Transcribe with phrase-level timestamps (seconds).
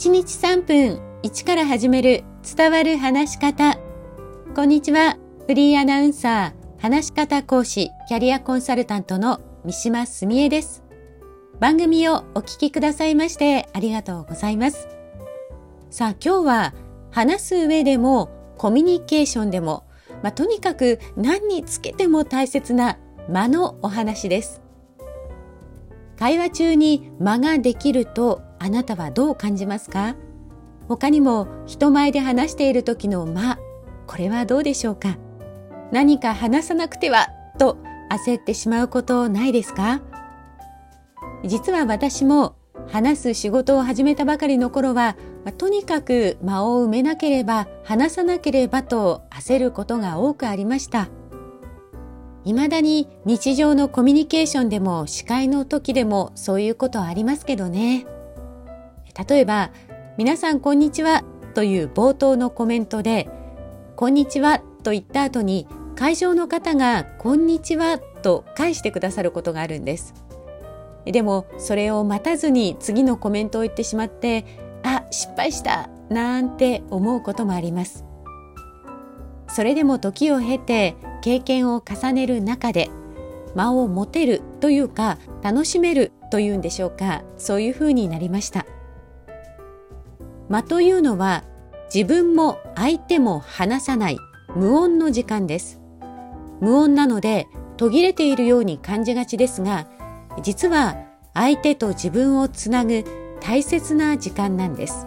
[0.00, 2.24] 1日3分1から始める
[2.56, 3.78] 伝わる話し方。
[4.56, 5.18] こんにちは。
[5.46, 10.82] フリーアナウンサー、話し方講師、キャリアコンサルタントの三島澄江です。
[11.60, 14.88] 番組をお聞きくださいましてありがとうございます。
[15.90, 16.74] さあ今日は
[17.10, 19.84] 話す上でもコミュニケーションでも、
[20.22, 22.96] まあ、とにかく何につけても大切な
[23.28, 24.62] 間のお話です。
[26.18, 30.14] 会話中に間ができるとあなたはどう感じますか？
[30.86, 33.58] 他にも人前で話している時の間、
[34.06, 35.16] これはどうでしょうか？
[35.90, 37.78] 何か話さなくてはと
[38.10, 40.02] 焦ってしまうことないですか？
[41.42, 42.54] 実は私も
[42.86, 45.16] 話す仕事を始めたばかりの頃は、
[45.56, 51.08] とにかく間を埋めなければ話さなければと焦ることが多くありました。
[52.44, 58.06] 未だに日常のコミュニケーションでも司会の時でもそういうことありますけどね。
[59.28, 59.70] 例えば、
[60.16, 63.28] 皆さんこんにちはという冒頭のコメントで、
[63.96, 70.14] こんにちはと言った後に会場の方がこんにちはと返してくださることがあるんです。
[71.04, 74.44] でもそれを待たずに次のコメントを言ってしまって、
[74.82, 78.04] あ、失敗したなんて思うこともあります。
[79.48, 82.88] それでも時を経て経験を重ねる中で
[83.54, 88.64] 間を持てるというか楽しめるというんでしょうかそういうふうになりました
[90.50, 91.44] 間というのは
[91.94, 94.18] 自分も相手も話さない
[94.56, 95.80] 無音の時間です。
[96.60, 99.86] 無音なので途切れているように感じがちですが
[100.42, 100.96] 実は
[101.34, 103.04] 相手と自分をつなぐ
[103.40, 105.06] 大切な時間なんです。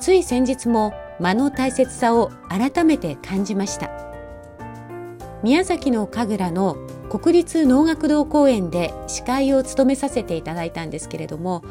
[0.00, 3.90] つい先日も間の大切さを改めて感じました。
[5.44, 6.76] 宮崎の神楽の
[7.08, 11.62] 国立能楽堂公演で司会を務めさせていただいたんですけれども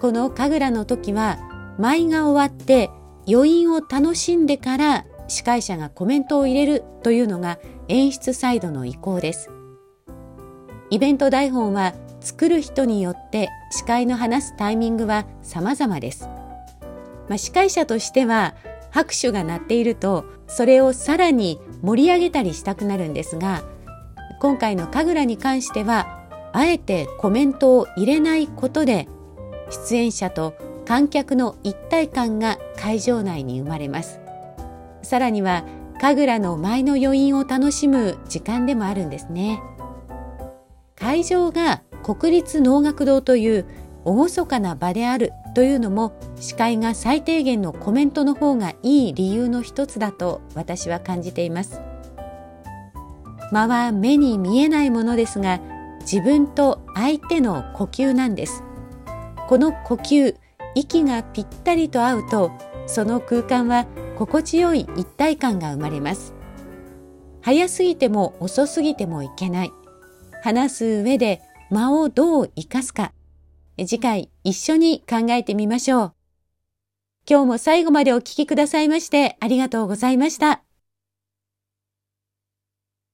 [0.00, 1.38] この神楽の時は
[1.78, 2.90] 舞が終わって
[3.28, 9.50] 余韻を楽しんでから司会者がコメントを入れるというのが演出サイドの意向です。
[10.90, 16.26] イベント台本は作る人によって司会の話すタイミングは様々です、
[17.28, 18.54] まあ、司会者としては
[18.90, 23.62] 拍手が鳴っているとそれをさらに盛り上げたりしたくなるんですが
[24.40, 26.18] 今回の神楽に関しては
[26.52, 29.08] あえてコメントを入れないことで
[29.70, 30.54] 出演者と
[30.84, 34.20] 観客の一体感が会場内に生まれます。
[35.02, 35.64] さらには
[36.00, 39.62] 神楽の舞の余韻を楽しむ時間でもあるんですね。
[40.96, 43.66] 会場が国立能楽堂という
[44.04, 51.80] 厳かな場であるというのも司会が最低限のコメントの方がいい理由の一つだと私は感じています。
[53.52, 55.60] 間は目に見えないものですが
[56.00, 58.62] 自分と相手の呼吸なんです。
[59.50, 60.36] この呼吸
[60.76, 62.52] 息がぴったりと合うと
[62.86, 63.84] その空間は
[64.16, 66.34] 心地よい一体感が生まれます
[67.42, 69.72] 早すぎても遅すぎてもいけない
[70.44, 73.12] 話す上で間をどう生かすか
[73.76, 76.14] 次回一緒に考えてみましょう。
[77.28, 80.69] 今日も最後までお聴きくださいましてありがとうございました。